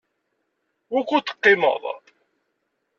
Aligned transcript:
Wukud 0.93 1.23
teqqimeḍ? 1.27 1.83